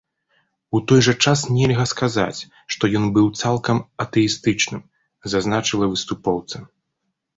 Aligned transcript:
У 0.77 0.79
той 0.91 1.01
жа 1.07 1.13
час 1.25 1.39
нельга 1.57 1.83
сказаць, 1.91 2.45
што 2.75 2.83
ён 2.99 3.05
быў 3.17 3.27
цалкам 3.41 3.77
атэістычным, 4.07 4.81
зазначыла 5.35 5.85
выступоўца. 5.93 6.57